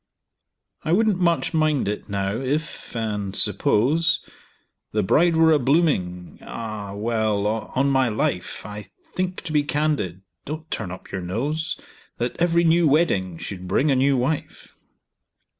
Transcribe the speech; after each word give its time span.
"I 0.83 0.93
wouldn't 0.93 1.19
much 1.19 1.53
mind 1.53 1.87
it, 1.87 2.09
now—if—and 2.09 3.35
suppose— 3.35 4.19
The 4.93 5.03
bride 5.03 5.35
were 5.35 5.51
a 5.51 5.59
blooming—Ah! 5.59 6.95
well—on 6.95 7.89
my 7.91 8.09
life, 8.09 8.65
I 8.65 8.85
think—to 9.13 9.53
be 9.53 9.61
candid—(don't 9.61 10.71
turn 10.71 10.89
up 10.89 11.11
your 11.11 11.21
nose!) 11.21 11.79
That 12.17 12.35
every 12.41 12.63
new 12.63 12.87
wedding 12.87 13.37
should 13.37 13.67
bring 13.67 13.91
a 13.91 13.95
new 13.95 14.17
wife!" 14.17 14.75